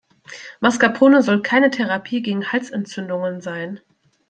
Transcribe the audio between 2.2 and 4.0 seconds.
gegen Halsentzündungen sein.